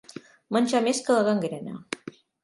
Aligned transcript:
Menjar 0.55 0.79
més 0.85 1.01
que 1.09 1.17
la 1.17 1.25
gangrena. 1.27 1.75